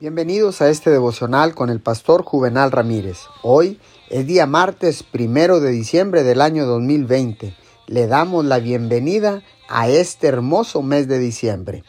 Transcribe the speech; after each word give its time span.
Bienvenidos 0.00 0.62
a 0.62 0.70
este 0.70 0.88
devocional 0.88 1.54
con 1.54 1.68
el 1.68 1.78
pastor 1.78 2.22
Juvenal 2.22 2.72
Ramírez. 2.72 3.18
Hoy 3.42 3.78
es 4.08 4.26
día 4.26 4.46
martes 4.46 5.02
primero 5.02 5.60
de 5.60 5.70
diciembre 5.72 6.22
del 6.22 6.40
año 6.40 6.64
2020. 6.64 7.54
Le 7.86 8.06
damos 8.06 8.46
la 8.46 8.60
bienvenida 8.60 9.42
a 9.68 9.90
este 9.90 10.28
hermoso 10.28 10.80
mes 10.80 11.06
de 11.06 11.18
diciembre. 11.18 11.84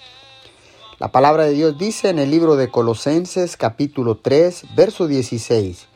La 0.99 1.13
palabra 1.13 1.45
de 1.45 1.53
Dios 1.53 1.77
dice 1.77 2.09
en 2.09 2.19
el 2.19 2.31
libro 2.31 2.57
de 2.57 2.69
Colosenses 2.69 3.55
capítulo 3.55 4.17
3, 4.17 4.75
verso 4.75 5.07
16, 5.07 5.87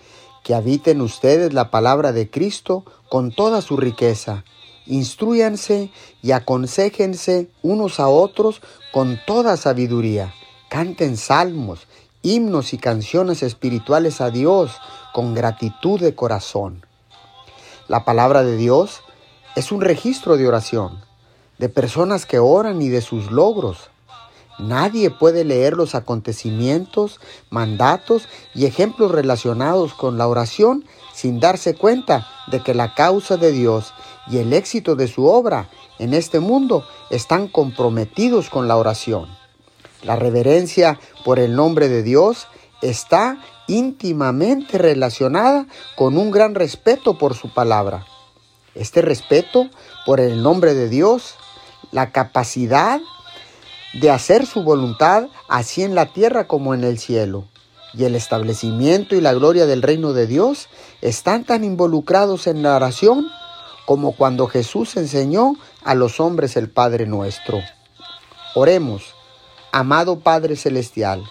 que 0.46 0.56
habiten 0.56 1.02
ustedes 1.02 1.54
la 1.54 1.70
palabra 1.70 2.14
de 2.14 2.30
Cristo 2.30 2.86
con 3.10 3.36
toda 3.36 3.62
su 3.62 3.76
riqueza. 3.76 4.46
Instruyanse 4.86 5.92
y 6.22 6.32
aconsejense 6.32 7.50
unos 7.62 8.00
a 8.00 8.08
otros 8.08 8.62
con 8.94 9.20
toda 9.28 9.58
sabiduría. 9.58 10.34
Canten 10.70 11.18
salmos 11.18 11.88
himnos 12.26 12.74
y 12.74 12.80
canciones 12.80 13.44
espirituales 13.44 14.20
a 14.20 14.32
Dios 14.32 14.72
con 15.14 15.36
gratitud 15.36 16.00
de 16.00 16.16
corazón. 16.16 16.84
La 17.88 18.04
palabra 18.04 18.44
de 18.44 18.58
Dios 18.58 19.02
es 19.56 19.72
un 19.72 19.82
registro 19.82 20.36
de 20.36 20.48
oración, 20.48 21.02
de 21.60 21.70
personas 21.70 22.26
que 22.26 22.40
oran 22.40 22.82
y 22.82 22.90
de 22.90 23.02
sus 23.02 23.30
logros. 23.32 23.92
Nadie 24.58 25.12
puede 25.12 25.46
leer 25.46 25.74
los 25.74 25.94
acontecimientos, 25.94 27.20
mandatos 27.52 28.28
y 28.56 28.66
ejemplos 28.66 29.12
relacionados 29.12 29.94
con 29.94 30.18
la 30.18 30.28
oración 30.28 30.84
sin 31.14 31.40
darse 31.40 31.76
cuenta 31.76 32.28
de 32.48 32.64
que 32.64 32.74
la 32.74 32.96
causa 32.96 33.38
de 33.38 33.52
Dios 33.52 33.94
y 34.28 34.38
el 34.38 34.52
éxito 34.54 34.96
de 34.96 35.08
su 35.08 35.26
obra 35.28 35.70
en 36.00 36.16
este 36.16 36.40
mundo 36.40 36.88
están 37.12 37.48
comprometidos 37.48 38.50
con 38.50 38.68
la 38.68 38.78
oración. 38.78 39.45
La 40.04 40.16
reverencia 40.16 41.00
por 41.24 41.40
el 41.40 41.56
nombre 41.56 41.90
de 41.90 42.04
Dios 42.04 42.48
está 42.82 43.40
íntimamente 43.68 44.78
relacionada 44.78 45.66
con 45.96 46.18
un 46.18 46.32
gran 46.32 46.56
respeto 46.56 47.18
por 47.18 47.34
su 47.34 47.54
palabra. 47.54 48.06
Este 48.76 49.02
respeto 49.02 49.70
por 50.06 50.20
el 50.20 50.44
nombre 50.44 50.74
de 50.74 50.90
Dios, 50.90 51.36
la 51.92 52.12
capacidad 52.12 53.00
de 53.94 54.12
hacer 54.12 54.46
su 54.46 54.64
voluntad 54.64 55.28
así 55.48 55.82
en 55.84 55.96
la 55.96 56.08
tierra 56.08 56.48
como 56.48 56.74
en 56.74 56.84
el 56.84 57.00
cielo, 57.00 57.46
y 57.94 58.04
el 58.04 58.16
establecimiento 58.16 59.16
y 59.16 59.22
la 59.22 59.34
gloria 59.34 59.66
del 59.66 59.82
reino 59.82 60.12
de 60.12 60.28
Dios 60.28 60.68
están 61.02 61.46
tan 61.46 61.64
involucrados 61.64 62.46
en 62.48 62.62
la 62.62 62.76
oración 62.76 63.28
como 63.86 64.12
cuando 64.12 64.48
Jesús 64.48 64.98
enseñó 64.98 65.54
a 65.84 65.96
los 65.96 66.20
hombres 66.20 66.58
el 66.58 66.70
Padre 66.70 67.06
nuestro. 67.06 67.62
Oremos. 68.54 69.15
Amado 69.76 70.22
Padre 70.22 70.56
Celestial, 70.56 71.22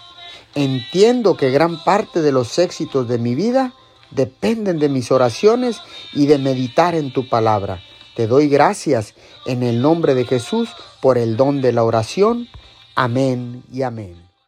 entiendo 0.53 1.35
que 1.35 1.49
gran 1.49 1.83
parte 1.83 2.21
de 2.21 2.31
los 2.31 2.59
éxitos 2.59 3.07
de 3.07 3.17
mi 3.17 3.33
vida 3.33 3.73
dependen 4.11 4.77
de 4.77 4.87
mis 4.87 5.11
oraciones 5.11 5.77
y 6.13 6.27
de 6.27 6.37
meditar 6.37 6.93
en 6.93 7.11
tu 7.11 7.27
palabra. 7.27 7.81
Te 8.15 8.27
doy 8.27 8.47
gracias 8.47 9.15
en 9.47 9.63
el 9.63 9.81
nombre 9.81 10.13
de 10.13 10.25
Jesús 10.25 10.69
por 11.01 11.17
el 11.17 11.37
don 11.37 11.59
de 11.59 11.71
la 11.71 11.83
oración. 11.83 12.47
Amén 12.93 13.63
y 13.73 13.81
amén. 13.81 14.24